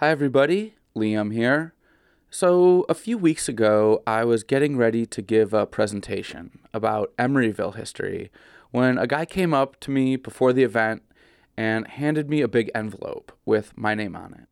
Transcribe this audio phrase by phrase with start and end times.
[0.00, 0.76] Hi, everybody.
[0.96, 1.74] Liam here.
[2.30, 7.76] So, a few weeks ago, I was getting ready to give a presentation about Emeryville
[7.76, 8.30] history
[8.70, 11.02] when a guy came up to me before the event
[11.54, 14.46] and handed me a big envelope with my name on it.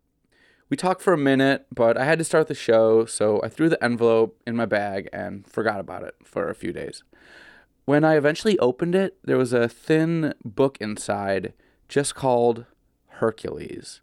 [0.69, 3.71] We talked for a minute, but I had to start the show, so I threw
[3.71, 7.05] the envelope in my bag and forgot about it for a few days.
[7.87, 11.55] When I eventually opened it, there was a thin book inside
[11.89, 12.67] just called
[13.07, 14.03] Hercules.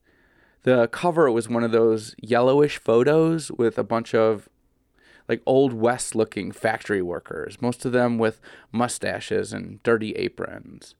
[0.65, 4.49] The cover was one of those yellowish photos with a bunch of
[5.29, 10.95] like old west looking factory workers, most of them with mustaches and dirty aprons.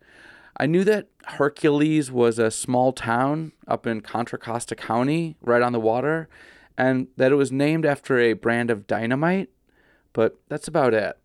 [0.55, 5.73] I knew that Hercules was a small town up in Contra Costa County, right on
[5.73, 6.29] the water,
[6.77, 9.49] and that it was named after a brand of dynamite,
[10.13, 11.18] but that's about it.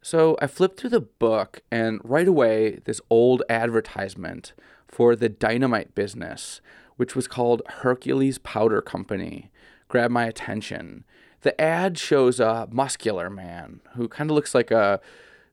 [0.00, 4.52] So I flipped through the book, and right away, this old advertisement
[4.86, 6.60] for the dynamite business,
[6.98, 9.50] which was called Hercules Powder Company,
[9.88, 11.04] grabbed my attention.
[11.40, 15.00] The ad shows a muscular man who kind of looks like a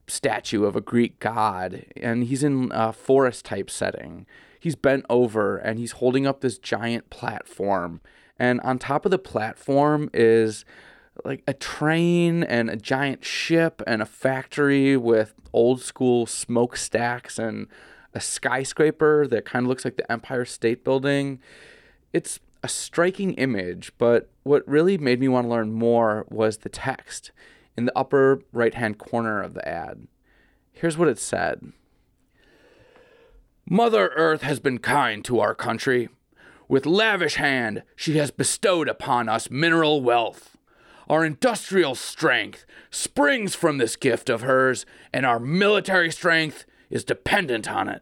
[0.07, 4.25] statue of a Greek god, and he's in a forest type setting.
[4.59, 8.01] He's bent over and he's holding up this giant platform.
[8.39, 10.65] And on top of the platform is
[11.23, 17.67] like a train and a giant ship and a factory with old school smokestacks and
[18.15, 21.39] a skyscraper that kind of looks like the Empire State Building.
[22.13, 26.69] It's a striking image, but what really made me want to learn more was the
[26.69, 27.31] text
[27.77, 30.07] in the upper right hand corner of the ad.
[30.71, 31.73] Here's what it said
[33.69, 36.09] Mother Earth has been kind to our country.
[36.67, 40.57] With lavish hand, she has bestowed upon us mineral wealth.
[41.07, 47.69] Our industrial strength springs from this gift of hers, and our military strength is dependent
[47.69, 48.01] on it.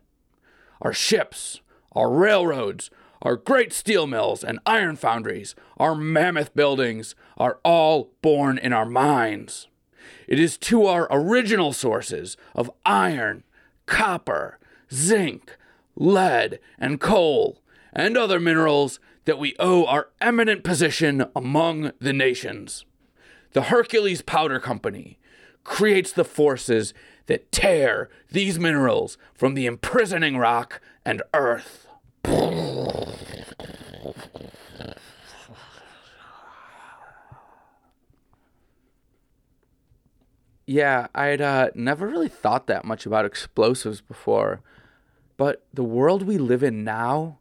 [0.83, 1.61] Our ships,
[1.93, 8.57] our railroads, our great steel mills and iron foundries, our mammoth buildings are all born
[8.57, 9.69] in our minds.
[10.27, 13.43] It is to our original sources of iron,
[13.85, 14.59] copper,
[14.91, 15.55] zinc,
[15.95, 17.61] lead, and coal,
[17.93, 22.83] and other minerals that we owe our eminent position among the nations.
[23.53, 25.17] The Hercules Powder Company
[25.63, 26.93] creates the forces
[27.27, 31.87] that tear these minerals from the imprisoning rock and earth.
[40.65, 44.61] Yeah, I'd uh, never really thought that much about explosives before,
[45.35, 47.39] but the world we live in now,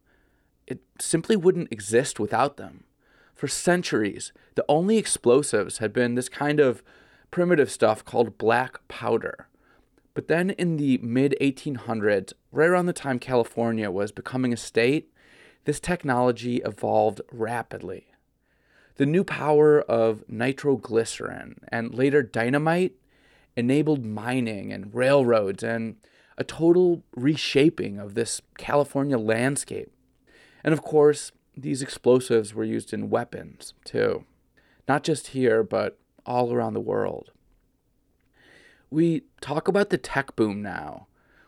[0.66, 2.84] it simply wouldn't exist without them.
[3.34, 6.82] For centuries, the only explosives had been this kind of
[7.30, 9.48] primitive stuff called black powder.
[10.14, 15.10] But then in the mid 1800s, right around the time California was becoming a state,
[15.64, 18.08] this technology evolved rapidly.
[18.96, 22.94] The new power of nitroglycerin and later dynamite
[23.56, 25.96] enabled mining and railroads and
[26.36, 29.90] a total reshaping of this California landscape.
[30.64, 34.24] And of course, these explosives were used in weapons too,
[34.88, 37.30] not just here, but all around the world.
[38.92, 41.06] We talk about the tech boom now,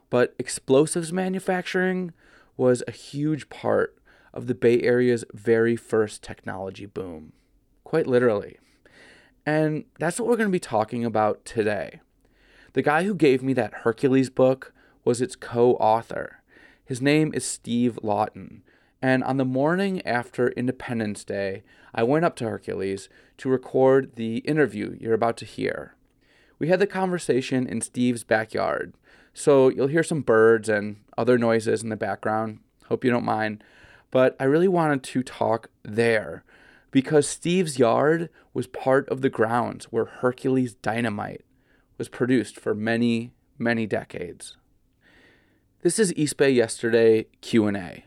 [0.09, 2.15] but explosives manufacturing
[2.57, 3.99] was a huge part
[4.33, 7.35] of the Bay Area's very first technology boom,
[7.85, 8.57] quite literally.
[9.45, 12.01] And that's what we're going to be talking about today.
[12.73, 14.73] The guy who gave me that Hercules book
[15.05, 16.43] was its co author.
[16.83, 18.63] His name is Steve Lawton.
[19.03, 21.63] And on the morning after Independence Day,
[21.95, 25.95] I went up to Hercules to record the interview you're about to hear.
[26.59, 28.95] We had the conversation in Steve's backyard,
[29.33, 32.61] so you'll hear some birds and other noises in the background.
[32.87, 33.63] Hope you don't mind.
[34.11, 36.45] But I really wanted to talk there
[36.91, 41.45] because Steve's yard was part of the grounds where Hercules Dynamite
[41.99, 44.57] was produced for many, many decades.
[45.83, 48.05] This is East Bay Yesterday Q&A.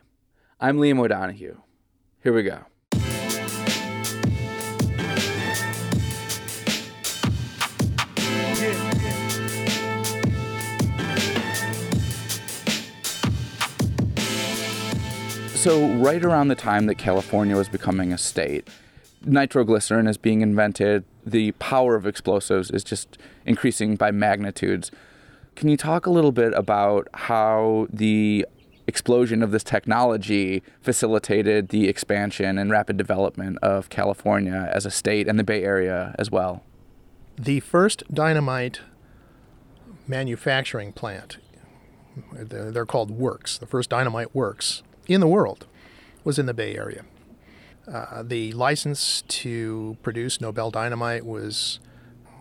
[0.58, 1.58] I'm Liam O'Donoghue.
[2.22, 2.64] Here we go.
[15.68, 18.66] So, right around the time that California was becoming a state,
[19.26, 21.04] nitroglycerin is being invented.
[21.26, 24.90] The power of explosives is just increasing by magnitudes.
[25.56, 28.46] Can you talk a little bit about how the
[28.86, 35.28] explosion of this technology facilitated the expansion and rapid development of California as a state
[35.28, 36.64] and the Bay Area as well?
[37.36, 38.80] The first dynamite
[40.06, 41.36] manufacturing plant,
[42.32, 45.66] they're called works, the first dynamite works in the world
[46.24, 47.04] was in the Bay Area.
[47.90, 51.80] Uh, the license to produce Nobel Dynamite was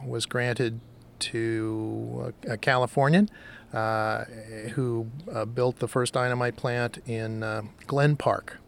[0.06, 0.80] was granted
[1.20, 3.30] to a, a Californian
[3.74, 4.26] uh,
[4.74, 8.60] who uh, built the first dynamite plant in uh, Glen Park.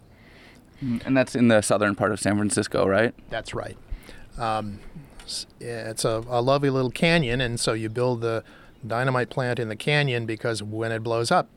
[0.82, 3.14] And that's in the southern part of San Francisco, right?
[3.30, 3.78] That's right.
[4.38, 4.80] Um,
[5.60, 8.44] it's a, a lovely little canyon, and so you build the
[8.86, 11.50] dynamite plant in the canyon because when it blows up,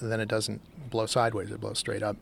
[0.00, 0.60] then it doesn't
[0.90, 2.16] blow sideways; it blows straight up.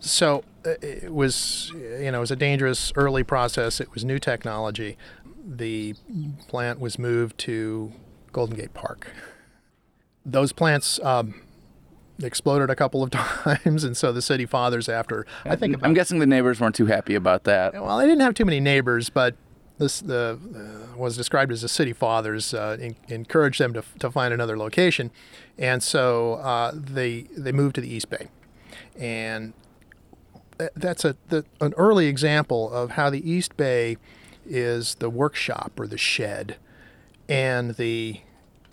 [0.00, 3.80] So uh, it was, you know, it was a dangerous early process.
[3.80, 4.98] It was new technology.
[5.46, 5.94] The
[6.48, 7.92] plant was moved to
[8.32, 9.10] Golden Gate Park.
[10.26, 11.40] Those plants um,
[12.22, 15.94] exploded a couple of times, and so the city fathers, after I think, about, I'm
[15.94, 17.74] guessing the neighbors weren't too happy about that.
[17.74, 19.36] Well, they didn't have too many neighbors, but
[19.78, 24.10] this the uh, was described as the city fathers uh, in, encouraged them to, to
[24.10, 25.10] find another location,
[25.58, 28.28] and so uh, they they moved to the East Bay,
[28.98, 29.52] and
[30.74, 33.96] that's a the, an early example of how the East Bay
[34.46, 36.56] is the workshop or the shed,
[37.28, 38.20] and the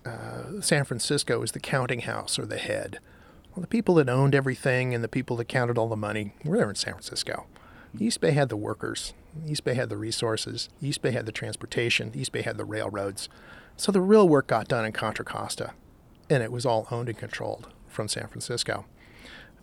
[0.05, 2.99] uh, San Francisco is the counting house or the head.
[3.55, 6.57] Well, the people that owned everything and the people that counted all the money were
[6.57, 7.45] there in San Francisco.
[7.99, 9.13] East Bay had the workers.
[9.47, 10.69] East Bay had the resources.
[10.81, 12.11] East Bay had the transportation.
[12.13, 13.29] East Bay had the railroads.
[13.77, 15.73] So the real work got done in Contra Costa,
[16.29, 18.85] and it was all owned and controlled from San Francisco.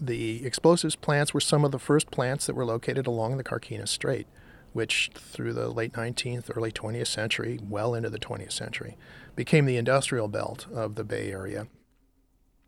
[0.01, 3.89] The explosives plants were some of the first plants that were located along the Carquinez
[3.89, 4.27] Strait,
[4.73, 8.97] which through the late 19th, early 20th century, well into the 20th century,
[9.35, 11.67] became the industrial belt of the Bay Area.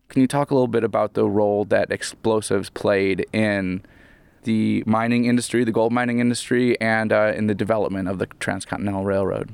[0.09, 3.81] Can you talk a little bit about the role that explosives played in
[4.43, 9.03] the mining industry, the gold mining industry, and uh, in the development of the Transcontinental
[9.03, 9.53] Railroad?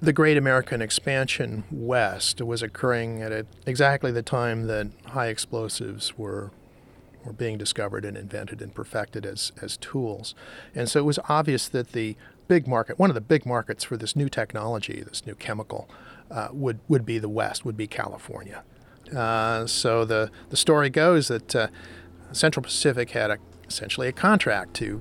[0.00, 6.18] The Great American Expansion west was occurring at a, exactly the time that high explosives
[6.18, 6.50] were
[7.24, 10.34] were being discovered and invented and perfected as, as tools.
[10.74, 12.16] And so it was obvious that the
[12.48, 15.88] big market, one of the big markets for this new technology, this new chemical,
[16.30, 18.64] uh, would, would be the West, would be California.
[19.14, 21.68] Uh, so the, the story goes that uh,
[22.32, 23.38] Central Pacific had a,
[23.72, 25.00] essentially a contract to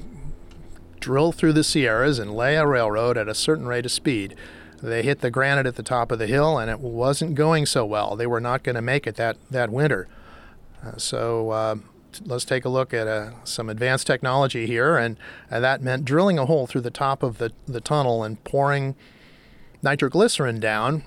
[1.00, 4.36] drill through the Sierras and lay a railroad at a certain rate of speed.
[4.82, 7.86] They hit the granite at the top of the hill, and it wasn't going so
[7.86, 8.16] well.
[8.16, 10.08] They were not going to make it that, that winter.
[10.84, 11.76] Uh, so uh,
[12.26, 15.18] let's take a look at uh, some advanced technology here, and,
[15.50, 18.96] and, that meant drilling a hole through the top of the, the tunnel and pouring
[19.84, 21.04] nitroglycerin down.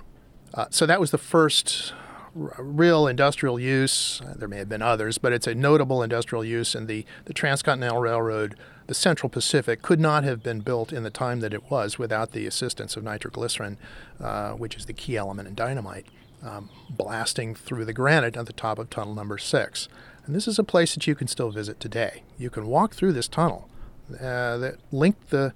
[0.52, 1.93] Uh, so that was the first
[2.34, 4.20] real industrial use.
[4.36, 8.00] There may have been others, but it's a notable industrial use, and the, the Transcontinental
[8.00, 11.98] Railroad, the Central Pacific, could not have been built in the time that it was
[11.98, 13.78] without the assistance of nitroglycerin,
[14.20, 16.06] uh, which is the key element in dynamite.
[16.42, 19.88] Um, blasting through the granite at the top of tunnel number six.
[20.26, 22.22] And this is a place that you can still visit today.
[22.38, 23.66] You can walk through this tunnel
[24.12, 25.54] uh, that linked the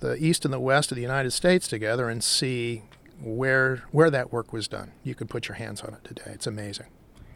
[0.00, 2.82] the east and the west of the United States together and see
[3.22, 4.92] where where that work was done.
[5.02, 6.30] You could put your hands on it today.
[6.32, 6.86] It's amazing.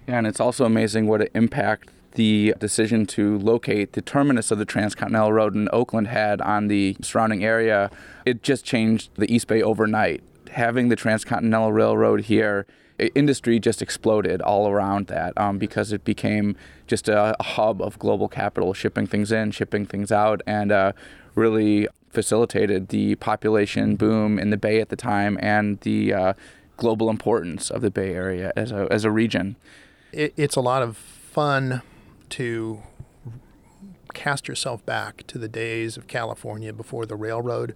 [0.07, 4.59] Yeah, and it's also amazing what an impact the decision to locate the terminus of
[4.59, 7.91] the Transcontinental Road in Oakland had on the surrounding area.
[8.27, 10.23] It just changed the East Bay overnight.
[10.51, 12.67] Having the Transcontinental Railroad here
[13.15, 16.57] industry just exploded all around that um, because it became
[16.87, 20.93] just a, hub of global capital, shipping things in, shipping things out, and uh,
[21.35, 26.33] really facilitated the population boom in the Bay at the time and the uh,
[26.77, 29.57] global importance of the Bay Area as a, as a region.
[30.13, 31.83] It, it's a lot of fun
[32.31, 32.83] to
[34.15, 37.75] cast yourself back to the days of California before the railroad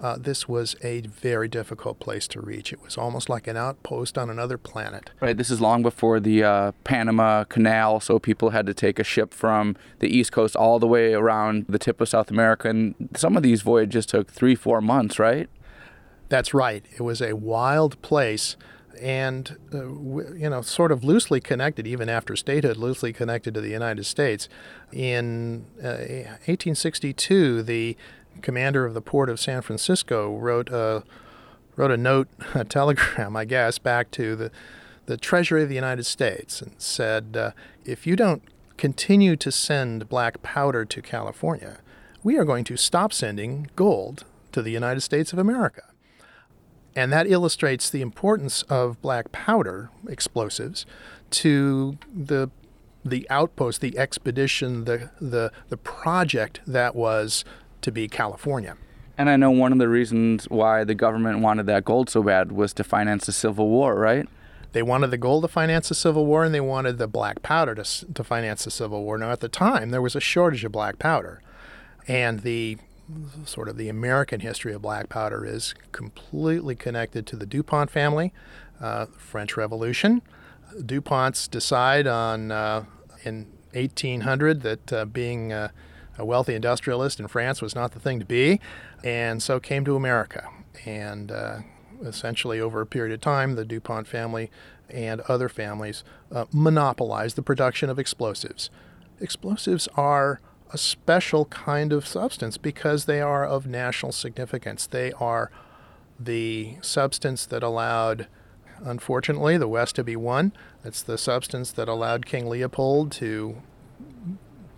[0.00, 2.72] uh, this was a very difficult place to reach.
[2.72, 5.10] It was almost like an outpost on another planet.
[5.20, 5.36] Right.
[5.36, 9.34] This is long before the uh, Panama Canal, so people had to take a ship
[9.34, 12.68] from the East Coast all the way around the tip of South America.
[12.68, 15.50] And some of these voyages took three, four months, right?
[16.30, 16.84] That's right.
[16.96, 18.56] It was a wild place
[19.00, 19.86] and uh,
[20.34, 24.46] you know sort of loosely connected even after statehood loosely connected to the United States
[24.92, 27.96] in uh, 1862 the
[28.40, 31.04] commander of the port of San Francisco wrote a
[31.76, 34.50] wrote a note, a telegram, I guess, back to the
[35.06, 37.50] the Treasury of the United States and said, uh,
[37.84, 38.42] if you don't
[38.76, 41.78] continue to send black powder to California,
[42.22, 45.82] we are going to stop sending gold to the United States of America.
[46.94, 50.86] And that illustrates the importance of black powder explosives
[51.30, 52.50] to the
[53.02, 57.44] the outpost, the expedition, the the the project that was
[57.82, 58.76] to be California.
[59.16, 62.52] And I know one of the reasons why the government wanted that gold so bad
[62.52, 64.26] was to finance the Civil War, right?
[64.72, 67.74] They wanted the gold to finance the Civil War, and they wanted the black powder
[67.74, 69.18] to, to finance the Civil War.
[69.18, 71.42] Now, at the time, there was a shortage of black powder.
[72.06, 72.78] And the
[73.44, 78.32] sort of the American history of black powder is completely connected to the DuPont family,
[78.80, 80.22] uh, French Revolution.
[80.76, 82.84] DuPonts decide on uh,
[83.24, 85.68] in 1800 that uh, being uh,
[86.20, 88.60] a wealthy industrialist in France was not the thing to be,
[89.02, 90.48] and so came to America.
[90.84, 91.60] And uh,
[92.02, 94.50] essentially, over a period of time, the DuPont family
[94.90, 98.70] and other families uh, monopolized the production of explosives.
[99.18, 100.40] Explosives are
[100.72, 104.86] a special kind of substance because they are of national significance.
[104.86, 105.50] They are
[106.18, 108.26] the substance that allowed,
[108.80, 110.52] unfortunately, the West to be won.
[110.84, 113.62] It's the substance that allowed King Leopold to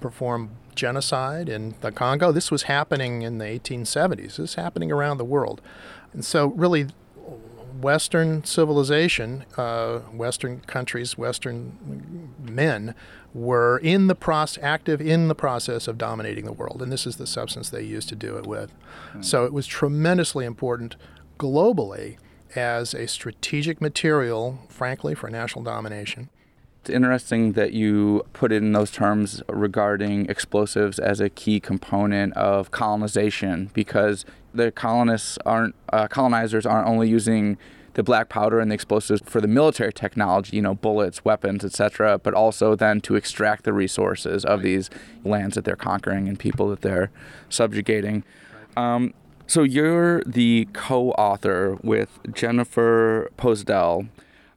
[0.02, 2.32] perform genocide in the Congo.
[2.32, 4.16] This was happening in the 1870s.
[4.16, 5.61] This is happening around the world.
[6.12, 6.88] And so, really,
[7.80, 12.94] Western civilization, uh, Western countries, Western men
[13.35, 17.16] were in the process, active in the process of dominating the world, and this is
[17.16, 18.73] the substance they used to do it with.
[19.14, 19.25] Mm.
[19.25, 20.97] So it was tremendously important
[21.38, 22.18] globally
[22.54, 26.28] as a strategic material, frankly, for national domination.
[26.83, 32.37] It's interesting that you put it in those terms regarding explosives as a key component
[32.37, 37.57] of colonization because the colonists aren't uh, colonizers aren't only using
[37.95, 42.19] the black powder and the explosives for the military technology, you know, bullets, weapons, etc.,
[42.19, 44.91] but also then to extract the resources of these
[45.23, 47.12] lands that they're conquering and people that they're
[47.49, 48.25] subjugating.
[48.77, 49.15] Um,
[49.47, 54.09] so you're the co-author with Jennifer Posdell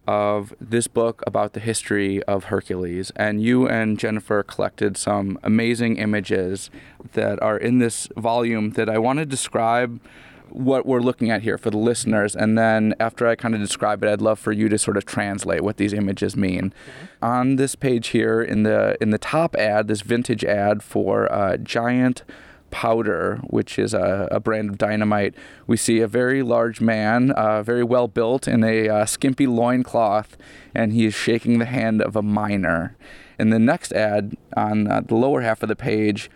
[0.08, 3.12] of this book about the history of Hercules.
[3.16, 6.70] And you and Jennifer collected some amazing images
[7.14, 10.00] that are in this volume that I want to describe
[10.50, 12.36] what we're looking at here for the listeners.
[12.36, 15.06] And then after I kind of describe it, I'd love for you to sort of
[15.06, 16.72] translate what these images mean.
[16.72, 17.26] Mm-hmm.
[17.26, 21.58] On this page here, in the in the top ad, this vintage ad for uh,
[21.58, 22.24] Giant
[22.76, 25.34] powder, which is a, a, brand of dynamite,
[25.66, 30.36] we see a very large man, uh, very well built, in a uh, skimpy loincloth,
[30.74, 32.98] and he is shaking the hand of a miner.
[33.40, 36.30] In the next ad, on uh, the lower half of the page,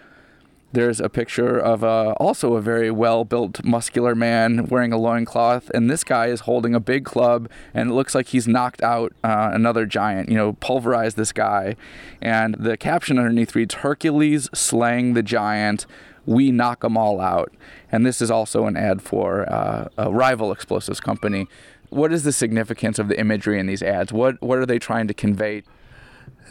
[0.72, 5.69] there's a picture of a, also a very well built, muscular man wearing a loincloth,
[5.72, 9.12] and this guy is holding a big club, and it looks like he's knocked out
[9.25, 11.75] uh, another giant, you know, pulverized this guy.
[12.22, 15.86] And the caption underneath reads Hercules slaying the giant,
[16.25, 17.53] we knock them all out.
[17.91, 21.47] And this is also an ad for uh, a rival explosives company.
[21.89, 24.13] What is the significance of the imagery in these ads?
[24.13, 25.63] What, what are they trying to convey?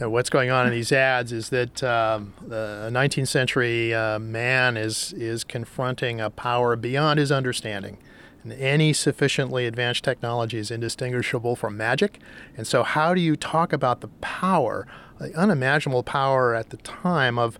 [0.00, 5.12] What's going on in these ads is that um, the 19th century uh, man is
[5.14, 7.98] is confronting a power beyond his understanding.
[8.44, 12.20] And any sufficiently advanced technology is indistinguishable from magic.
[12.56, 14.86] And so, how do you talk about the power,
[15.18, 17.58] the unimaginable power at the time of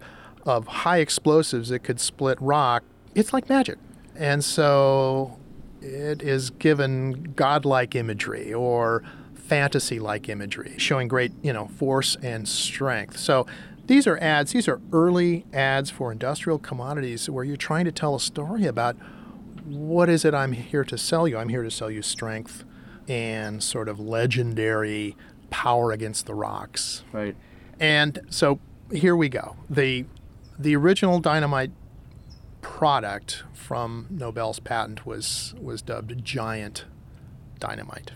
[0.48, 2.82] of high explosives that could split rock?
[3.14, 3.78] It's like magic.
[4.16, 5.38] And so,
[5.80, 9.02] it is given godlike imagery or
[9.34, 13.16] fantasy like imagery, showing great, you know, force and strength.
[13.16, 13.46] So
[13.86, 18.14] these are ads, these are early ads for industrial commodities where you're trying to tell
[18.14, 18.96] a story about
[19.64, 21.38] what is it I'm here to sell you?
[21.38, 22.64] I'm here to sell you strength
[23.08, 25.16] and sort of legendary
[25.50, 27.04] power against the rocks.
[27.12, 27.36] Right.
[27.80, 28.60] And so
[28.92, 29.56] here we go.
[29.70, 30.04] The
[30.58, 31.70] the original dynamite
[32.60, 36.84] product from Nobel's patent was was dubbed giant
[37.58, 38.12] dynamite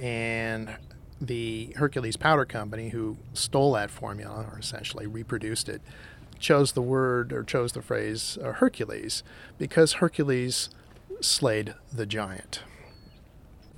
[0.00, 0.76] and
[1.20, 5.82] the Hercules Powder Company, who stole that formula or essentially reproduced it,
[6.38, 9.24] chose the word or chose the phrase uh, Hercules
[9.58, 10.70] because Hercules
[11.20, 12.62] slayed the giant.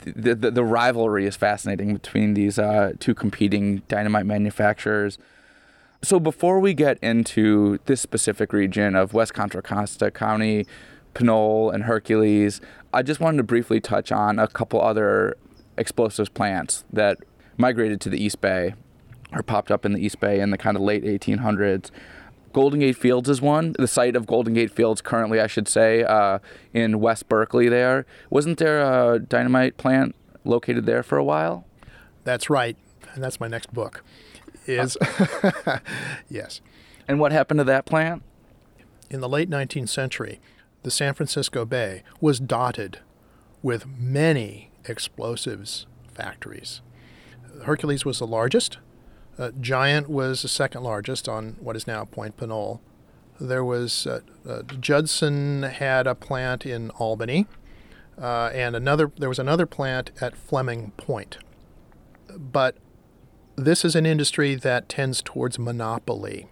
[0.05, 5.19] The, the, the rivalry is fascinating between these uh, two competing dynamite manufacturers.
[6.03, 10.67] So, before we get into this specific region of West Contra Costa County,
[11.13, 12.63] Pinole, and Hercules,
[12.95, 15.37] I just wanted to briefly touch on a couple other
[15.77, 17.19] explosives plants that
[17.59, 18.73] migrated to the East Bay
[19.31, 21.91] or popped up in the East Bay in the kind of late 1800s.
[22.55, 23.75] Golden Gate Fields is one.
[23.79, 26.39] The site of Golden Gate Fields currently, I should say, uh,
[26.73, 27.69] in West Berkeley.
[27.69, 30.15] There wasn't there a dynamite plant
[30.45, 31.67] located there for a while.
[32.25, 32.79] That's right,
[33.13, 34.03] and that's my next book.
[34.79, 34.97] Is
[36.29, 36.61] yes.
[37.09, 38.23] And what happened to that plant?
[39.11, 40.41] In the late 19th century,
[40.83, 43.01] the San Francisco Bay was dotted
[43.63, 46.81] with many explosives factories.
[47.65, 48.79] Hercules was the largest.
[49.39, 52.81] Uh, Giant was the second largest on what is now Point Pinole.
[53.41, 57.47] There was uh, uh, Judson had a plant in Albany,
[58.21, 61.39] uh, and another there was another plant at Fleming Point.
[62.37, 62.77] But
[63.57, 66.47] this is an industry that tends towards monopoly,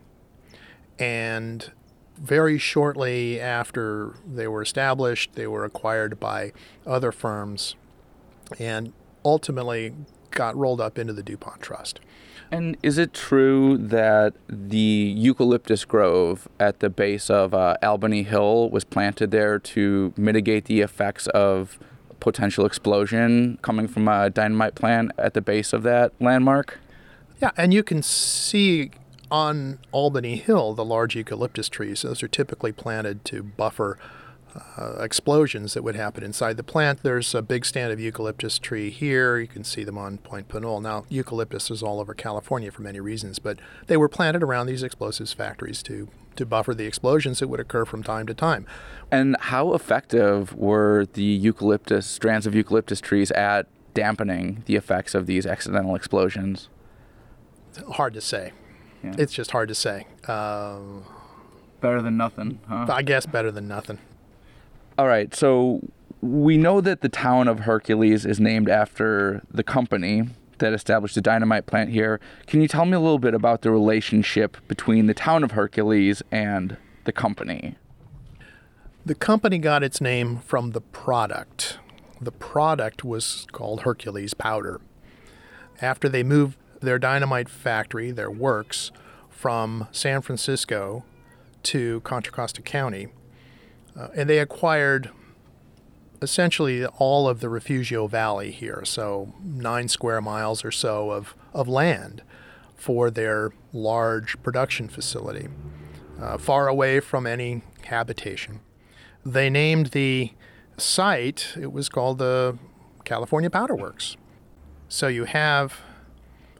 [0.98, 1.70] and
[2.16, 6.52] very shortly after they were established, they were acquired by
[6.86, 7.76] other firms
[8.58, 8.92] and
[9.24, 9.94] ultimately
[10.30, 12.00] got rolled up into the DuPont Trust.
[12.50, 18.70] And is it true that the eucalyptus grove at the base of uh, Albany Hill
[18.70, 21.78] was planted there to mitigate the effects of
[22.20, 26.78] potential explosion coming from a dynamite plant at the base of that landmark?
[27.40, 28.90] Yeah, and you can see
[29.30, 32.02] on Albany Hill the large eucalyptus trees.
[32.02, 33.98] Those are typically planted to buffer
[34.76, 37.02] uh, explosions that would happen inside the plant.
[37.02, 39.38] There's a big stand of eucalyptus tree here.
[39.38, 40.80] You can see them on Point Pinole.
[40.80, 44.82] Now, eucalyptus is all over California for many reasons, but they were planted around these
[44.82, 48.64] explosives factories to to buffer the explosions that would occur from time to time.
[49.10, 55.26] And how effective were the eucalyptus strands of eucalyptus trees at dampening the effects of
[55.26, 56.68] these accidental explosions?
[57.92, 58.52] Hard to say.
[59.02, 59.14] Yeah.
[59.18, 60.06] It's just hard to say.
[60.26, 61.04] Um,
[61.80, 62.86] better than nothing, huh?
[62.88, 63.98] I guess better than nothing.
[64.98, 65.80] All right, so
[66.20, 70.24] we know that the town of Hercules is named after the company
[70.58, 72.20] that established the dynamite plant here.
[72.46, 76.22] Can you tell me a little bit about the relationship between the town of Hercules
[76.32, 77.76] and the company?
[79.06, 81.78] The company got its name from the product.
[82.20, 84.80] The product was called Hercules powder.
[85.80, 88.90] After they moved their dynamite factory, their works,
[89.30, 91.04] from San Francisco
[91.62, 93.08] to Contra Costa County,
[93.96, 95.10] uh, and they acquired
[96.20, 101.68] essentially all of the Refugio Valley here, so nine square miles or so of, of
[101.68, 102.22] land
[102.74, 105.48] for their large production facility,
[106.20, 108.60] uh, far away from any habitation.
[109.24, 110.32] They named the
[110.76, 112.58] site, it was called the
[113.04, 114.16] California Powder Works.
[114.88, 115.80] So you have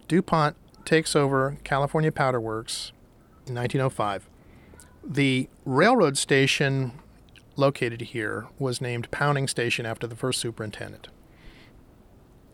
[0.09, 2.93] DuPont takes over California Powder Works
[3.47, 4.29] in 1905.
[5.05, 6.93] The railroad station
[7.57, 11.09] located here was named Pounding Station after the first superintendent.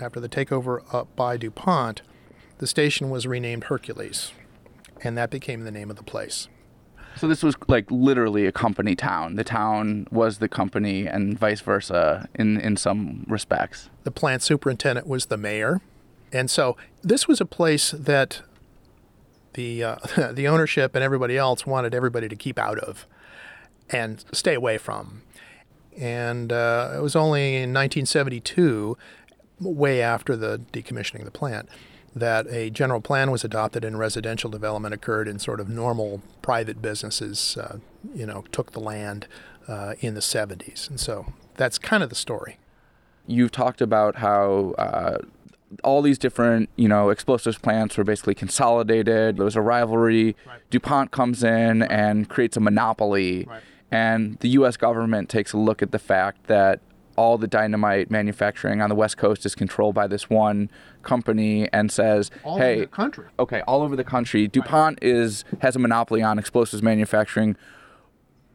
[0.01, 2.03] After the takeover up by DuPont,
[2.59, 4.33] the station was renamed Hercules,
[5.03, 6.49] and that became the name of the place.
[7.17, 9.37] So this was like literally a company town.
[9.37, 13.89] The town was the company, and vice versa in in some respects.
[14.03, 15.81] The plant superintendent was the mayor,
[16.35, 18.43] and so this was a place that
[19.55, 19.97] the uh,
[20.33, 23.07] the ownership and everybody else wanted everybody to keep out of
[23.89, 25.23] and stay away from.
[25.97, 28.99] And uh, it was only in 1972,
[29.61, 31.69] way after the decommissioning of the plant,
[32.17, 36.83] that a general plan was adopted and residential development occurred and sort of normal private
[36.83, 37.79] businesses, uh,
[38.13, 39.29] you know, took the land
[39.69, 40.89] uh, in the 70s.
[40.89, 42.59] And so that's kind of the story.
[43.27, 45.19] You've talked about how uh,
[45.83, 49.37] all these different, you know, explosives plants were basically consolidated.
[49.37, 50.37] There was a rivalry.
[50.47, 50.61] Right.
[50.71, 51.91] DuPont comes in right.
[51.91, 53.45] and creates a monopoly.
[53.49, 53.63] Right
[53.95, 54.77] and the U.S.
[54.77, 56.81] government takes a look at the fact that
[57.17, 60.69] all the dynamite manufacturing on the West Coast is controlled by this one
[61.05, 65.45] company and says, all "Hey, over the country, okay, all over the country, DuPont is
[65.61, 67.57] has a monopoly on explosives manufacturing."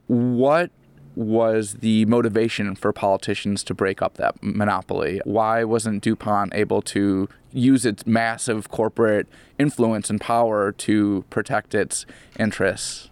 [0.08, 0.72] What
[1.20, 5.22] was the motivation for politicians to break up that monopoly?
[5.26, 9.28] Why wasn't DuPont able to use its massive corporate
[9.58, 12.06] influence and power to protect its
[12.38, 13.10] interests?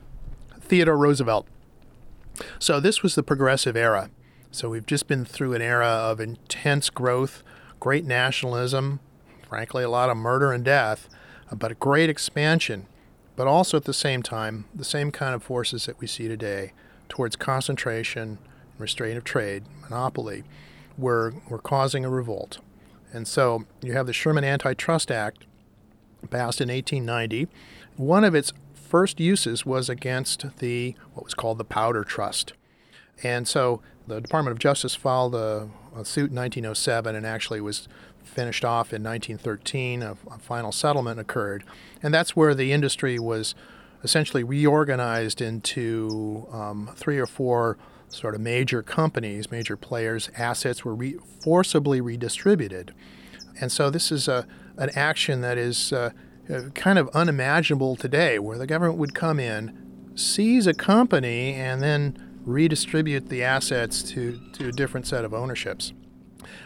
[0.62, 1.48] Theodore Roosevelt
[2.60, 4.10] so this was the progressive era.
[4.52, 7.44] So we've just been through an era of intense growth,
[7.80, 9.00] great nationalism,
[9.48, 11.10] frankly, a lot of murder and death,
[11.54, 12.88] but a great expansion.
[13.36, 16.74] But also at the same time, the same kind of forces that we see today
[17.18, 18.38] towards concentration,
[18.78, 20.44] restraint of trade, monopoly,
[21.00, 22.60] were, were causing a revolt.
[23.12, 25.48] And so you have the Sherman Antitrust Act
[26.30, 27.48] passed in 1890.
[27.96, 32.54] One of its first uses was against the what was called the Powder Trust.
[33.24, 37.88] And so the Department of Justice filed a, a suit in 1907 and actually was
[38.24, 40.04] finished off in 1913.
[40.04, 41.64] A, a, final settlement occurred.
[42.04, 43.56] And that's where the industry was
[44.04, 47.78] essentially reorganized into um, three or four
[48.10, 50.30] sort of major companies, major players.
[50.38, 52.94] Assets were re- forcibly redistributed.
[53.60, 56.12] And so this is a, an action that is uh,
[56.50, 61.82] uh, kind of unimaginable today, where the government would come in, seize a company, and
[61.82, 65.92] then redistribute the assets to, to a different set of ownerships.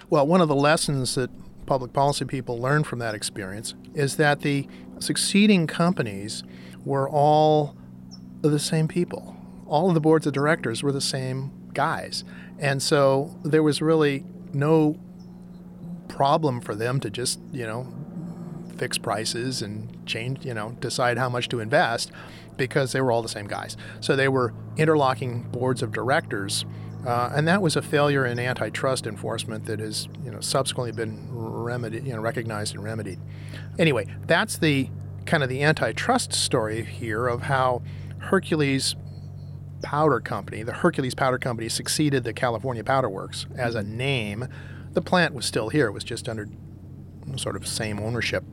[0.09, 1.31] Well, one of the lessons that
[1.65, 4.67] public policy people learn from that experience is that the
[4.99, 6.43] succeeding companies
[6.85, 7.75] were all
[8.41, 9.35] the same people.
[9.67, 12.23] All of the boards of directors were the same guys.
[12.59, 14.99] And so there was really no
[16.07, 17.87] problem for them to just, you know,
[18.77, 22.11] fix prices and change, you know, decide how much to invest
[22.57, 23.77] because they were all the same guys.
[24.01, 26.65] So they were interlocking boards of directors.
[27.05, 31.27] Uh, and that was a failure in antitrust enforcement that has, you know, subsequently been
[31.31, 33.19] remedied, you know, recognized and remedied.
[33.79, 34.89] Anyway, that's the
[35.25, 37.81] kind of the antitrust story here of how
[38.19, 38.95] Hercules
[39.81, 44.47] Powder Company, the Hercules Powder Company, succeeded the California Powder Works as a name.
[44.93, 46.47] The plant was still here; it was just under
[47.37, 48.43] sort of same ownership.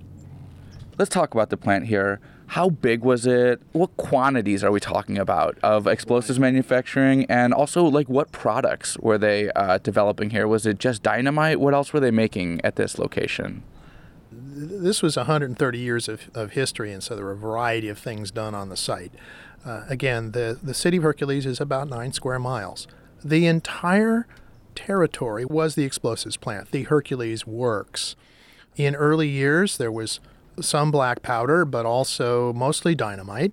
[0.98, 2.20] Let's talk about the plant here.
[2.48, 3.60] How big was it?
[3.72, 7.26] What quantities are we talking about of explosives manufacturing?
[7.26, 10.48] And also, like, what products were they uh, developing here?
[10.48, 11.60] Was it just dynamite?
[11.60, 13.62] What else were they making at this location?
[14.60, 18.32] This was 130 years of, of history, and so there were a variety of things
[18.32, 19.12] done on the site.
[19.64, 22.88] Uh, again, the, the city of Hercules is about nine square miles.
[23.24, 24.26] The entire
[24.74, 28.16] territory was the explosives plant, the Hercules Works.
[28.74, 30.18] In early years, there was
[30.60, 33.52] some black powder, but also mostly dynamite.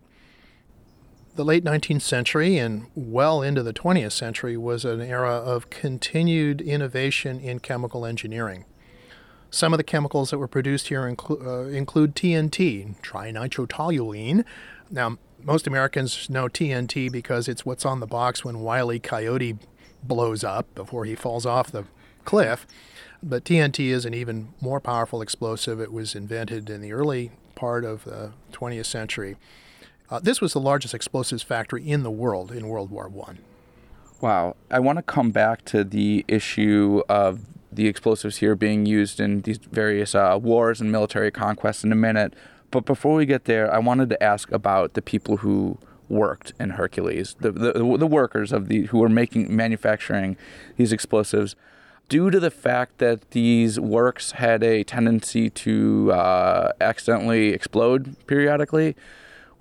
[1.36, 6.62] The late 19th century and well into the 20th century was an era of continued
[6.62, 8.66] innovation in chemical engineering.
[9.50, 14.44] Some of the chemicals that were produced here inclu- uh, include TNT, trinitrotoluene.
[14.92, 19.00] Now, most Americans know TNT because it's what's on the box when Wiley.
[19.00, 19.58] Coyote
[20.04, 21.86] blows up before he falls off the
[22.26, 22.68] cliff.
[23.24, 25.80] But TNT is an even more powerful explosive.
[25.80, 29.38] It was invented in the early part of the 20th century.
[30.10, 33.40] Uh, this was the largest explosives factory in the world in World War One.
[34.22, 34.56] Wow.
[34.70, 37.42] I want to come back to the issue of
[37.76, 41.96] the explosives here being used in these various uh, wars and military conquests in a
[41.96, 42.34] minute.
[42.72, 45.78] But before we get there, I wanted to ask about the people who
[46.10, 50.38] worked in Hercules, the, the, the workers of the who were making manufacturing
[50.78, 51.56] these explosives
[52.10, 58.96] due to the fact that these works had a tendency to uh, accidentally explode periodically,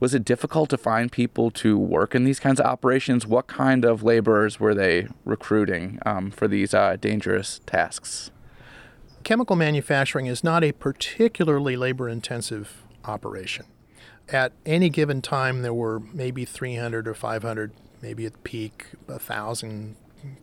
[0.04, 3.26] was it difficult to find people to work in these kinds of operations?
[3.26, 8.30] What kind of laborers were they recruiting um, for these uh, dangerous tasks?
[9.22, 13.64] Chemical manufacturing is not a particularly labor intensive operation.
[14.28, 19.96] At any given time, there were maybe 300 or 500, maybe at peak, 1,000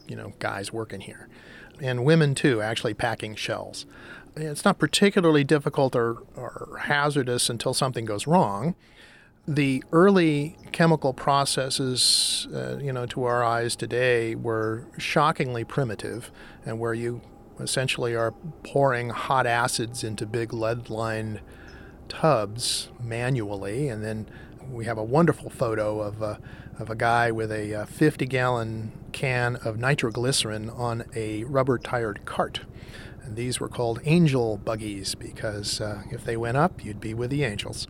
[0.07, 1.29] you know, guys working here
[1.79, 3.85] and women too, actually packing shells.
[4.35, 8.75] It's not particularly difficult or, or hazardous until something goes wrong.
[9.47, 16.31] The early chemical processes, uh, you know, to our eyes today were shockingly primitive,
[16.63, 17.21] and where you
[17.59, 21.41] essentially are pouring hot acids into big lead-lined
[22.07, 24.29] tubs manually, and then
[24.69, 26.39] we have a wonderful photo of a,
[26.77, 32.61] of a guy with a 50 gallon can of nitroglycerin on a rubber tired cart.
[33.23, 37.31] And these were called angel buggies because uh, if they went up, you'd be with
[37.31, 37.87] the angels.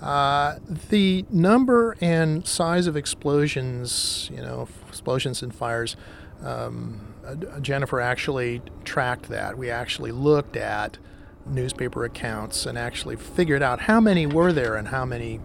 [0.00, 0.56] Uh,
[0.90, 5.96] the number and size of explosions, you know, explosions and fires,
[6.42, 9.58] um, uh, Jennifer actually tracked that.
[9.58, 10.98] We actually looked at
[11.44, 15.40] newspaper accounts and actually figured out how many were there and how many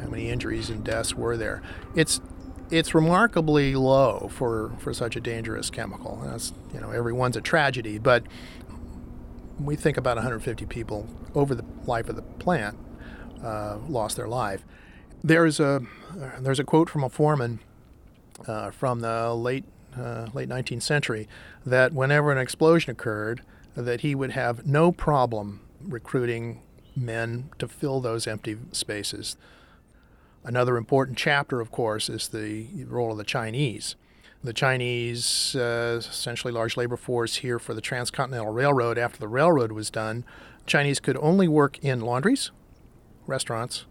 [0.00, 1.62] how many injuries and deaths were there.
[1.94, 2.20] It's
[2.70, 6.22] it's remarkably low for, for such a dangerous chemical.
[6.24, 8.22] That's, you know, every one's a tragedy, but
[9.58, 12.78] we think about 150 people over the life of the plant
[13.42, 14.64] uh, lost their life.
[15.22, 15.82] There's a
[16.40, 17.60] there's a quote from a foreman
[18.46, 19.64] uh, from the late
[19.96, 21.28] uh, late 19th century
[21.66, 23.42] that whenever an explosion occurred,
[23.76, 26.62] that he would have no problem recruiting
[26.96, 29.36] men to fill those empty spaces.
[30.44, 33.96] Another important chapter, of course, is the role of the Chinese.
[34.42, 39.72] The Chinese, uh, essentially large labor force here for the Transcontinental Railroad, after the railroad
[39.72, 40.24] was done,
[40.66, 42.50] Chinese could only work in laundries,
[43.30, 43.86] restaurants,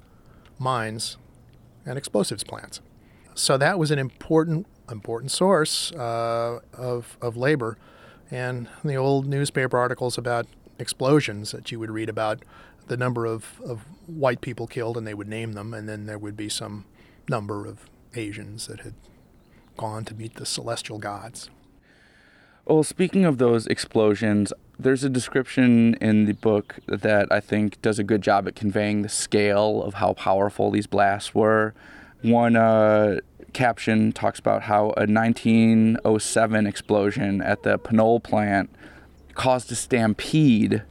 [0.60, 1.18] mines,
[1.86, 2.82] and explosives plants.
[3.34, 7.78] So that was an important, important source uh, of, of labor.
[8.30, 10.46] And the old newspaper articles about
[10.78, 12.44] explosions that you would read about
[12.88, 16.18] the number of, of white people killed, and they would name them, and then there
[16.18, 16.86] would be some
[17.30, 18.94] number of Asians that had
[19.78, 21.50] gone to meet the celestial gods.
[22.66, 28.00] Well, speaking of those explosions, there's a description in the book that I think does
[28.00, 31.74] a good job at conveying the scale of how powerful these blasts were.
[32.22, 33.20] One uh,
[33.52, 38.70] caption talks about how a 1907 explosion at the Pinole plant
[39.34, 40.84] caused a stampede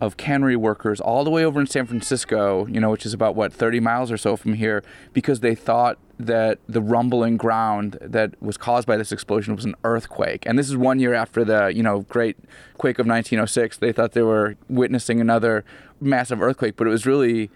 [0.00, 3.34] of cannery workers all the way over in San Francisco, you know, which is about
[3.34, 8.40] what 30 miles or so from here, because they thought that the rumbling ground that
[8.42, 10.44] was caused by this explosion was an earthquake.
[10.46, 12.36] And this is one year after the, you know, great
[12.76, 13.78] quake of 1906.
[13.78, 15.64] They thought they were witnessing another
[16.00, 17.50] massive earthquake, but it was really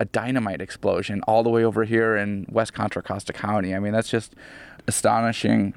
[0.00, 3.74] a dynamite explosion all the way over here in West Contra Costa County.
[3.74, 4.34] I mean, that's just
[4.88, 5.74] astonishing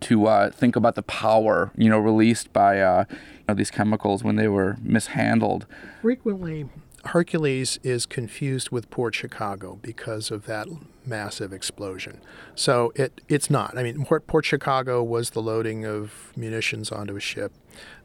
[0.00, 3.04] to uh, think about the power, you know, released by uh,
[3.48, 5.66] know, these chemicals when they were mishandled.
[6.00, 6.68] Frequently,
[7.04, 10.68] Hercules is confused with Port Chicago because of that
[11.04, 12.20] massive explosion.
[12.54, 13.76] So it it's not.
[13.76, 17.52] I mean, Port, Port Chicago was the loading of munitions onto a ship.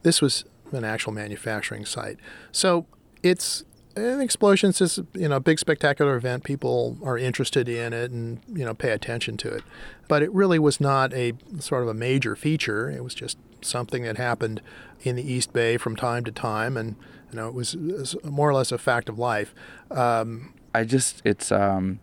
[0.02, 2.18] This was an actual manufacturing site.
[2.52, 2.88] So
[3.22, 3.64] it's
[3.98, 6.44] an explosion is you know a big spectacular event.
[6.44, 9.64] People are interested in it and you know pay attention to it,
[10.08, 12.90] but it really was not a sort of a major feature.
[12.90, 14.62] It was just something that happened
[15.02, 16.96] in the East Bay from time to time, and
[17.32, 19.54] you know it was, it was more or less a fact of life.
[19.92, 22.00] Um, I just it's um,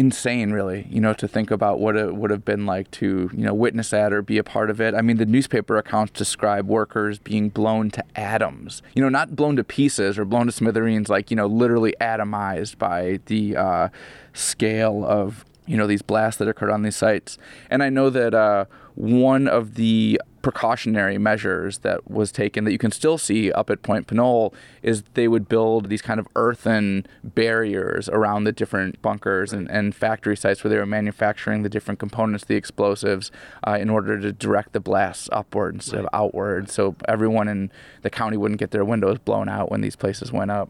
[0.00, 3.44] insane, really, you know, to think about what it would have been like to, you
[3.44, 4.94] know, witness that or be a part of it.
[4.94, 9.56] I mean, the newspaper accounts describe workers being blown to atoms, you know, not blown
[9.56, 13.88] to pieces or blown to smithereens, like, you know, literally atomized by the uh,
[14.32, 17.36] scale of, you know, these blasts that occurred on these sites.
[17.68, 18.64] And I know that uh,
[19.00, 23.82] one of the precautionary measures that was taken that you can still see up at
[23.82, 29.54] Point Pinole is they would build these kind of earthen barriers around the different bunkers
[29.54, 33.30] and, and factory sites where they were manufacturing the different components, the explosives,
[33.66, 36.04] uh, in order to direct the blasts upward instead right.
[36.04, 36.70] of outward.
[36.70, 40.50] So everyone in the county wouldn't get their windows blown out when these places went
[40.50, 40.68] up.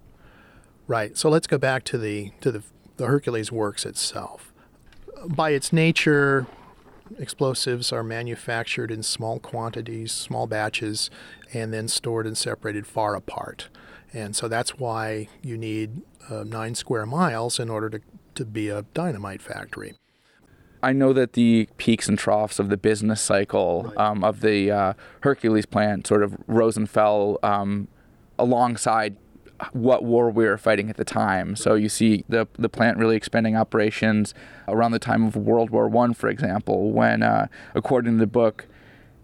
[0.86, 1.18] Right.
[1.18, 2.62] So let's go back to the to the,
[2.96, 4.52] the Hercules works itself.
[5.26, 6.46] By its nature,
[7.18, 11.10] explosives are manufactured in small quantities, small batches,
[11.52, 13.68] and then stored and separated far apart.
[14.12, 18.00] And so that's why you need uh, nine square miles in order to,
[18.34, 19.94] to be a dynamite factory.
[20.82, 23.96] I know that the peaks and troughs of the business cycle right.
[23.98, 27.88] um, of the uh, Hercules plant sort of rose and fell um,
[28.38, 29.16] alongside
[29.72, 31.56] what war we were fighting at the time.
[31.56, 34.34] So you see the the plant really expanding operations
[34.68, 38.66] around the time of World War One, for example, when uh, according to the book,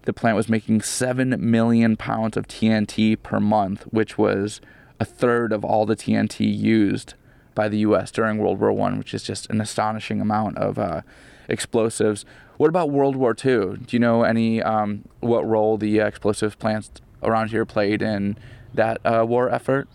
[0.03, 4.61] the plant was making seven million pounds of TNT per month, which was
[4.99, 7.14] a third of all the TNT used
[7.55, 8.11] by the U.S.
[8.11, 11.03] during World War One, which is just an astonishing amount of uh,
[11.49, 12.25] explosives.
[12.57, 13.77] What about World War II?
[13.77, 16.90] Do you know any um, what role the explosives plants
[17.22, 18.38] around here played in
[18.75, 19.88] that uh, war effort?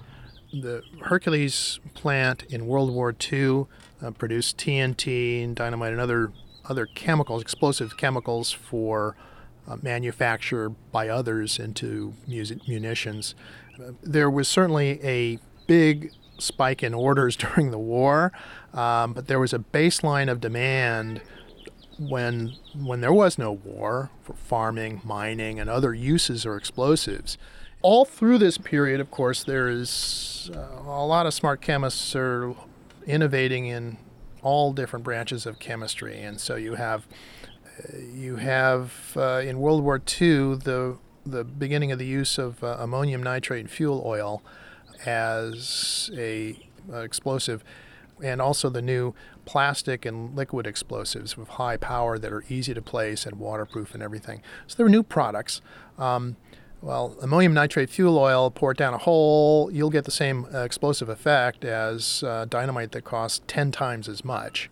[0.54, 3.66] The Hercules plant in World War II
[4.02, 6.32] uh, produced TNT and dynamite and other
[6.66, 9.16] other chemicals, explosive chemicals for
[9.68, 13.34] uh, manufacture by others into music, munitions.
[13.80, 18.32] Uh, there was certainly a big spike in orders during the war,
[18.74, 21.22] um, but there was a baseline of demand
[21.98, 27.38] when when there was no war for farming, mining, and other uses or explosives
[27.82, 32.56] all through this period, of course, there is uh, a lot of smart chemists are
[33.08, 33.98] innovating in
[34.42, 37.08] all different branches of chemistry, and so you have
[37.80, 42.64] uh, you have uh, in World War II the the beginning of the use of
[42.64, 44.42] uh, ammonium nitrate and fuel oil
[45.06, 46.56] as a
[46.92, 47.64] uh, explosive,
[48.24, 49.14] and also the new
[49.46, 54.04] plastic and liquid explosives with high power that are easy to place and waterproof and
[54.04, 54.42] everything.
[54.68, 55.62] So there were new products.
[55.98, 56.38] Um,
[56.82, 60.60] well, ammonium nitrate fuel oil, pour it down a hole, you'll get the same uh,
[60.60, 64.70] explosive effect as uh, dynamite that costs 10 times as much.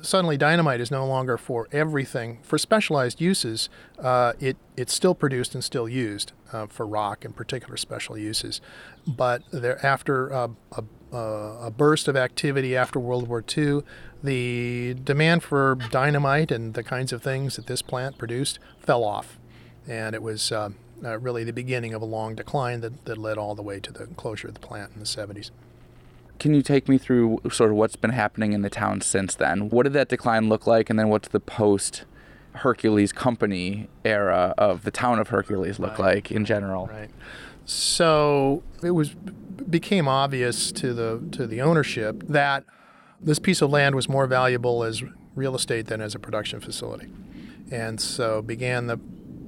[0.00, 2.38] Suddenly, dynamite is no longer for everything.
[2.42, 3.68] For specialized uses,
[3.98, 8.60] uh, it, it's still produced and still used uh, for rock and particular special uses.
[9.06, 10.50] But there, after a,
[11.14, 13.82] a burst of activity after World War II,
[14.22, 19.38] the demand for dynamite and the kinds of things that this plant produced fell off.
[19.86, 23.38] And it was um, uh, really the beginning of a long decline that, that led
[23.38, 25.50] all the way to the closure of the plant in the 70s.
[26.38, 29.70] Can you take me through sort of what's been happening in the town since then?
[29.70, 32.04] What did that decline look like, and then what's the post
[32.54, 36.16] Hercules company era of the town of Hercules look right.
[36.16, 36.86] like in general?
[36.86, 37.10] Right.
[37.66, 39.10] So it was
[39.70, 42.64] became obvious to the to the ownership that
[43.20, 45.02] this piece of land was more valuable as
[45.34, 47.08] real estate than as a production facility,
[47.70, 48.98] and so began the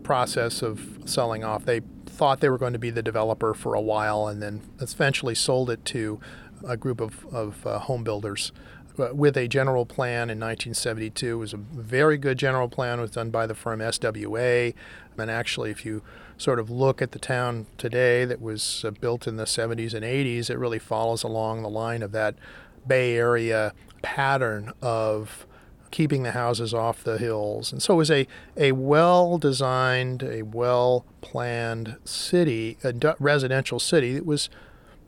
[0.06, 1.64] process of selling off.
[1.64, 5.34] They thought they were going to be the developer for a while and then eventually
[5.34, 6.20] sold it to
[6.64, 8.52] a group of, of uh, home builders
[9.00, 11.32] uh, with a general plan in 1972.
[11.32, 13.00] It was a very good general plan.
[13.00, 14.72] It was done by the firm SWA.
[15.18, 16.02] And actually, if you
[16.38, 20.04] sort of look at the town today that was uh, built in the 70s and
[20.04, 22.36] 80s, it really follows along the line of that
[22.86, 25.48] Bay Area pattern of
[25.90, 27.72] keeping the houses off the hills.
[27.72, 34.14] And so it was a, a well designed, a well planned city, a residential city
[34.14, 34.48] that was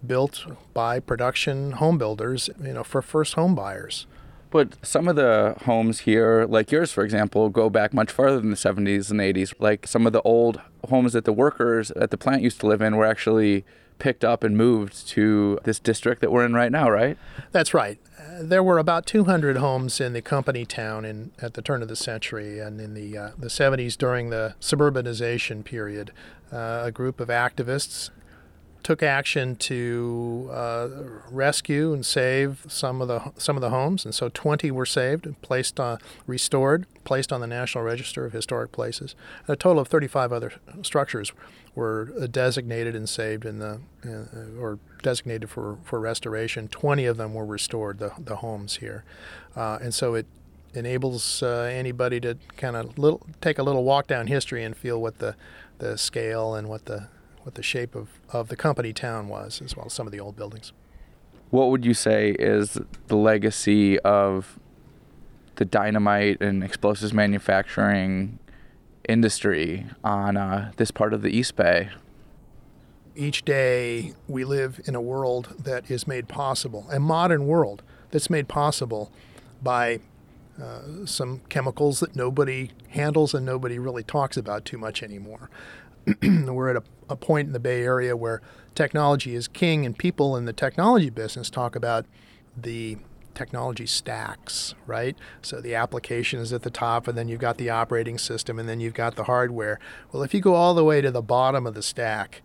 [0.06, 4.06] built by production home builders, you know, for first home buyers.
[4.50, 8.50] But some of the homes here, like yours, for example, go back much farther than
[8.50, 9.52] the 70s and 80s.
[9.58, 12.80] Like some of the old homes that the workers at the plant used to live
[12.80, 13.64] in were actually
[13.98, 17.18] picked up and moved to this district that we're in right now, right?
[17.52, 17.98] That's right.
[18.40, 21.96] There were about 200 homes in the company town in, at the turn of the
[21.96, 26.12] century, and in the, uh, the 70s during the suburbanization period,
[26.52, 28.10] uh, a group of activists
[28.82, 30.88] took action to uh,
[31.30, 35.26] rescue and save some of the some of the homes, and so 20 were saved,
[35.26, 39.14] and placed on, restored, placed on the National Register of Historic Places.
[39.46, 41.32] And A total of 35 other structures
[41.74, 46.68] were uh, designated and saved in the uh, or designated for, for restoration.
[46.68, 49.04] 20 of them were restored, the the homes here,
[49.56, 50.26] uh, and so it
[50.74, 55.00] enables uh, anybody to kind of little take a little walk down history and feel
[55.00, 55.34] what the
[55.78, 57.08] the scale and what the
[57.48, 60.20] what the shape of, of the company town was, as well as some of the
[60.20, 60.74] old buildings.
[61.48, 64.58] What would you say is the legacy of
[65.56, 68.38] the dynamite and explosives manufacturing
[69.08, 71.88] industry on uh, this part of the East Bay?
[73.16, 78.28] Each day we live in a world that is made possible, a modern world that's
[78.28, 79.10] made possible
[79.62, 80.00] by
[80.62, 85.48] uh, some chemicals that nobody handles and nobody really talks about too much anymore.
[86.22, 88.42] we're at a, a point in the Bay Area where
[88.74, 92.06] technology is king, and people in the technology business talk about
[92.56, 92.98] the
[93.34, 95.16] technology stacks, right?
[95.42, 98.68] So the application is at the top, and then you've got the operating system, and
[98.68, 99.78] then you've got the hardware.
[100.12, 102.42] Well, if you go all the way to the bottom of the stack,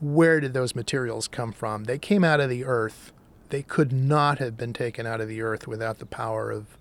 [0.00, 1.84] where did those materials come from?
[1.84, 3.12] They came out of the earth.
[3.50, 6.76] They could not have been taken out of the earth without the power of,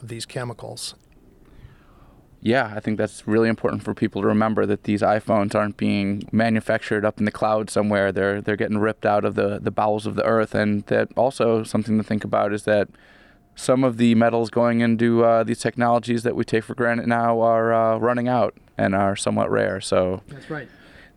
[0.00, 0.94] of these chemicals
[2.44, 6.28] yeah, I think that's really important for people to remember that these iPhones aren't being
[6.32, 8.10] manufactured up in the cloud somewhere.
[8.10, 11.62] They're they're getting ripped out of the, the bowels of the earth, and that also
[11.62, 12.88] something to think about is that
[13.54, 17.40] some of the metals going into uh, these technologies that we take for granted now
[17.40, 19.80] are uh, running out and are somewhat rare.
[19.80, 20.68] So that's right.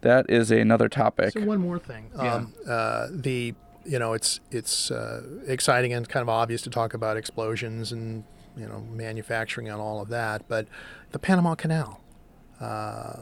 [0.02, 1.32] That is another topic.
[1.32, 2.12] So one more thing.
[2.16, 2.36] Yeah.
[2.36, 6.94] Um, uh, the you know it's it's uh, exciting and kind of obvious to talk
[6.94, 8.26] about explosions and
[8.58, 10.48] you know, manufacturing and all of that.
[10.48, 10.68] But
[11.12, 12.02] the Panama Canal.
[12.60, 13.18] Uh,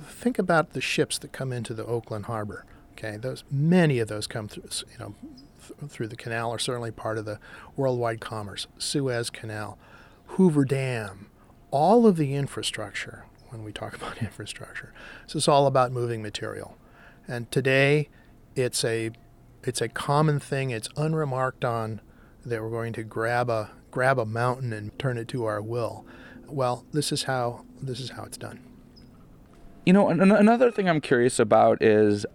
[0.00, 2.64] think about the ships that come into the Oakland Harbor.
[2.92, 5.14] Okay, those many of those come through, you know,
[5.66, 7.38] th- through the canal, are certainly part of the
[7.76, 8.66] worldwide commerce.
[8.78, 9.78] Suez Canal,
[10.26, 11.30] Hoover Dam,
[11.70, 13.24] all of the infrastructure.
[13.48, 14.92] When we talk about infrastructure,
[15.26, 16.76] so it's all about moving material.
[17.26, 18.08] And today,
[18.54, 19.10] it's a
[19.62, 20.70] it's a common thing.
[20.70, 22.00] It's unremarked on
[22.44, 26.04] that we're going to grab a grab a mountain and turn it to our will.
[26.48, 28.60] Well, this is how this is how it's done.
[29.86, 32.26] You know, another thing I'm curious about is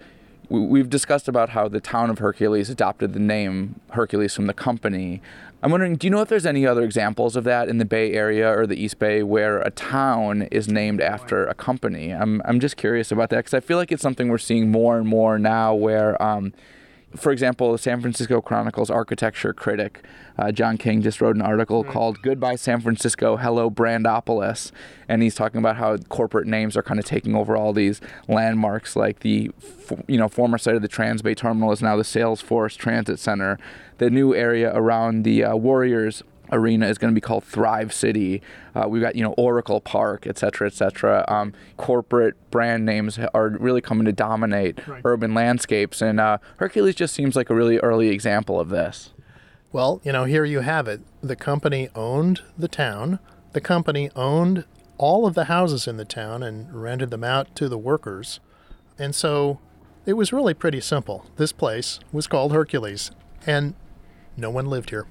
[0.50, 5.22] we've discussed about how the town of Hercules adopted the name Hercules from the company.
[5.64, 8.14] I'm wondering, do you know if there's any other examples of that in the Bay
[8.14, 12.12] Area or the East Bay where a town is named after a company?
[12.12, 14.98] I'm I'm just curious about that because I feel like it's something we're seeing more
[14.98, 16.54] and more now, where um,
[17.16, 20.04] for example, the San Francisco Chronicle's architecture critic,
[20.38, 21.92] uh, John King, just wrote an article mm-hmm.
[21.92, 24.72] called Goodbye San Francisco, Hello Brandopolis.
[25.08, 28.96] And he's talking about how corporate names are kind of taking over all these landmarks,
[28.96, 29.52] like the
[30.08, 33.58] you know former site of the Transbay Terminal is now the Salesforce Transit Center.
[33.98, 38.42] The new area around the uh, Warriors arena is going to be called Thrive City.
[38.74, 41.26] Uh, we've got you know Oracle Park, et cetera, et cetera.
[41.28, 45.02] Um, corporate brand names are really coming to dominate right.
[45.06, 49.12] urban landscapes, and uh, Hercules just seems like a really early example of this.
[49.72, 51.02] Well, you know, here you have it.
[51.22, 53.20] The company owned the town.
[53.52, 54.64] The company owned
[54.98, 58.40] all of the houses in the town and rented them out to the workers.
[58.98, 59.60] And so
[60.06, 61.26] it was really pretty simple.
[61.36, 63.12] This place was called Hercules,
[63.46, 63.74] and
[64.38, 65.08] no one lived here.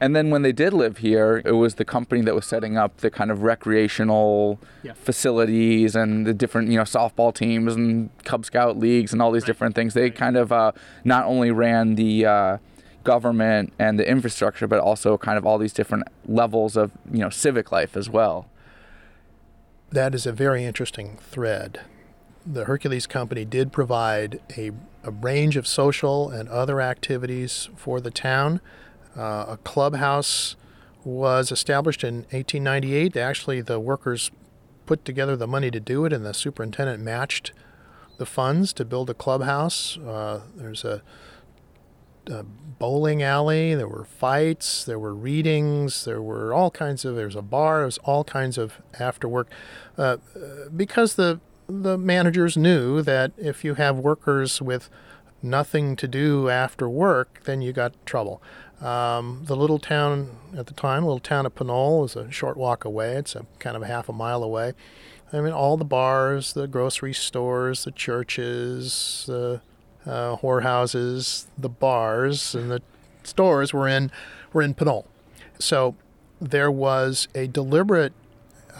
[0.00, 2.98] And then when they did live here, it was the company that was setting up
[2.98, 4.92] the kind of recreational yeah.
[4.92, 9.42] facilities and the different, you know, softball teams and Cub Scout leagues and all these
[9.42, 9.48] right.
[9.48, 9.94] different things.
[9.94, 10.14] They right.
[10.14, 10.72] kind of uh,
[11.04, 12.58] not only ran the uh,
[13.02, 17.30] government and the infrastructure, but also kind of all these different levels of, you know,
[17.30, 18.46] civic life as well.
[19.90, 21.80] That is a very interesting thread.
[22.46, 24.70] The Hercules Company did provide a,
[25.02, 28.60] a range of social and other activities for the town
[29.18, 30.56] uh, a clubhouse
[31.04, 33.16] was established in 1898.
[33.16, 34.30] Actually, the workers
[34.86, 37.52] put together the money to do it, and the superintendent matched
[38.18, 39.98] the funds to build a clubhouse.
[39.98, 41.02] Uh, there's a,
[42.26, 42.42] a,
[42.78, 43.74] bowling alley.
[43.74, 44.84] There were fights.
[44.84, 46.04] There were readings.
[46.04, 47.16] There were all kinds of.
[47.16, 47.80] There's a bar.
[47.80, 49.48] There's all kinds of after work,
[49.96, 50.18] uh,
[50.76, 54.88] because the the managers knew that if you have workers with
[55.42, 58.42] nothing to do after work, then you got trouble.
[58.80, 62.84] Um, the little town at the time, little town of Pinole, is a short walk
[62.84, 63.14] away.
[63.14, 64.72] It's a kind of a half a mile away.
[65.32, 69.60] I mean, all the bars, the grocery stores, the churches, the
[70.06, 72.82] uh, whorehouses, the bars, and the
[73.24, 74.10] stores were in
[74.52, 75.06] were in Pinole.
[75.58, 75.96] So
[76.40, 78.12] there was a deliberate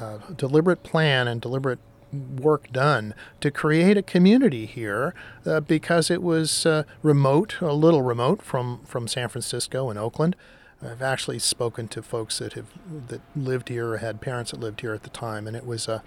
[0.01, 1.81] uh, deliberate plan and deliberate
[2.13, 8.03] work done to create a community here uh, because it was uh, remote, a little
[8.03, 10.37] remote from, from San Francisco and Oakland.
[10.83, 12.69] I've actually spoken to folks that have
[13.09, 15.89] that lived here or had parents that lived here at the time, and it was
[15.89, 16.03] a,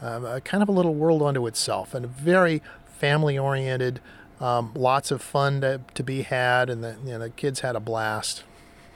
[0.00, 4.00] a kind of a little world unto itself and a very family oriented.
[4.40, 7.76] Um, lots of fun to, to be had, and the, you know, the kids had
[7.76, 8.44] a blast.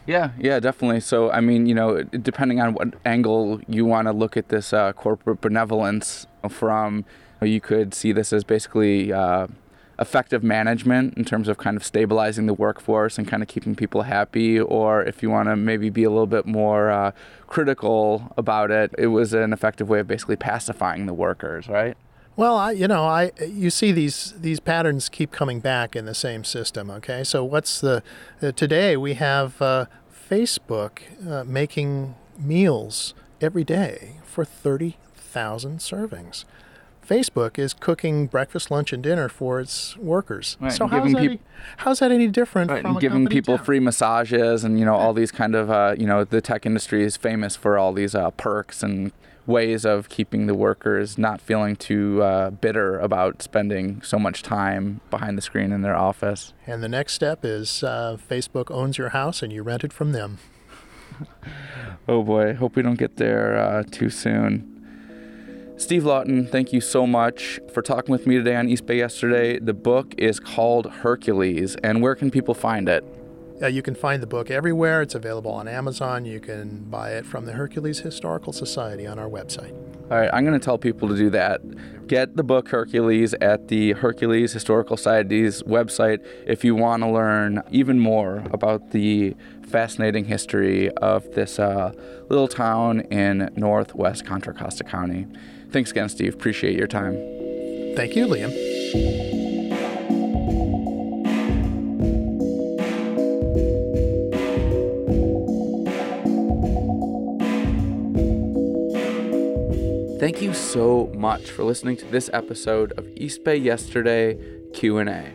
[0.06, 1.00] Yeah, yeah, definitely.
[1.00, 4.72] So, I mean, you know, depending on what angle you want to look at this
[4.72, 7.04] uh, corporate benevolence from,
[7.42, 9.48] you could see this as basically uh,
[9.98, 14.02] effective management in terms of kind of stabilizing the workforce and kind of keeping people
[14.02, 14.60] happy.
[14.60, 17.10] Or if you want to maybe be a little bit more uh,
[17.48, 21.96] critical about it, it was an effective way of basically pacifying the workers, right?
[22.36, 26.14] Well, I, you know, I you see these these patterns keep coming back in the
[26.14, 26.90] same system.
[26.90, 28.02] Okay, so what's the
[28.42, 29.86] uh, today we have uh,
[30.30, 36.44] Facebook uh, making meals every day for thirty thousand servings.
[37.06, 40.56] Facebook is cooking breakfast, lunch, and dinner for its workers.
[40.60, 41.40] Right, so how's that, peop-
[41.78, 45.32] how's that any different right, from giving people free massages and you know all these
[45.32, 48.82] kind of uh, you know the tech industry is famous for all these uh, perks
[48.82, 49.12] and
[49.46, 55.00] ways of keeping the workers not feeling too uh, bitter about spending so much time
[55.10, 56.52] behind the screen in their office.
[56.66, 60.12] And the next step is uh, Facebook owns your house and you rent it from
[60.12, 60.38] them.
[62.08, 64.72] oh boy, hope we don't get there uh, too soon.
[65.78, 69.58] Steve Lawton, thank you so much for talking with me today on East Bay Yesterday.
[69.58, 73.04] The book is called Hercules, and where can people find it?
[73.60, 75.00] Uh, you can find the book everywhere.
[75.02, 76.24] It's available on Amazon.
[76.26, 79.72] You can buy it from the Hercules Historical Society on our website.
[80.10, 81.62] All right, I'm going to tell people to do that.
[82.06, 87.62] Get the book Hercules at the Hercules Historical Society's website if you want to learn
[87.72, 89.34] even more about the
[89.66, 91.92] fascinating history of this uh,
[92.28, 95.26] little town in northwest Contra Costa County.
[95.70, 96.34] Thanks again, Steve.
[96.34, 97.14] Appreciate your time.
[97.96, 99.45] Thank you, Liam.
[110.26, 114.36] Thank you so much for listening to this episode of East Bay Yesterday
[114.74, 115.32] Q&A.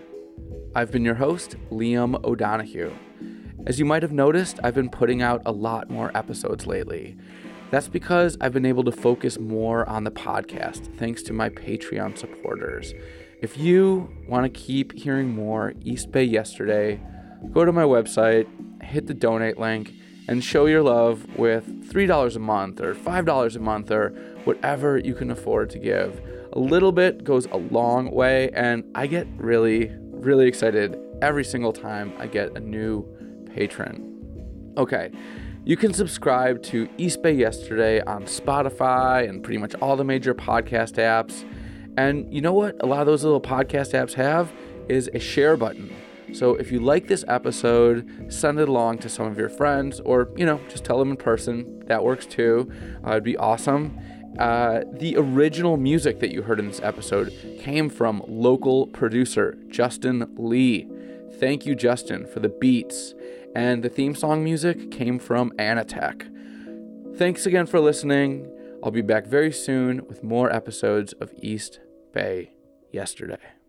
[0.75, 2.91] I've been your host, Liam O'Donoghue.
[3.65, 7.15] As you might have noticed, I've been putting out a lot more episodes lately.
[7.69, 12.17] That's because I've been able to focus more on the podcast thanks to my Patreon
[12.17, 12.93] supporters.
[13.41, 16.99] If you want to keep hearing more East Bay Yesterday,
[17.53, 19.93] go to my website, hit the donate link,
[20.27, 24.09] and show your love with $3 a month or $5 a month or
[24.43, 26.21] whatever you can afford to give.
[26.53, 31.73] A little bit goes a long way, and I get really, really excited every single
[31.73, 33.05] time I get a new
[33.53, 34.73] patron.
[34.77, 35.11] Okay,
[35.63, 40.33] you can subscribe to East Bay Yesterday on Spotify and pretty much all the major
[40.33, 41.45] podcast apps.
[41.97, 42.81] And you know what?
[42.81, 44.51] A lot of those little podcast apps have
[44.89, 45.93] is a share button.
[46.33, 50.29] So if you like this episode, send it along to some of your friends or,
[50.37, 51.83] you know, just tell them in person.
[51.87, 52.71] That works too.
[53.05, 53.99] Uh, it'd be awesome.
[54.41, 60.33] Uh, the original music that you heard in this episode came from local producer Justin
[60.35, 60.89] Lee.
[61.33, 63.13] Thank you, Justin, for the beats.
[63.55, 66.27] And the theme song music came from Anatech.
[67.19, 68.51] Thanks again for listening.
[68.83, 71.79] I'll be back very soon with more episodes of East
[72.11, 72.53] Bay
[72.91, 73.60] Yesterday.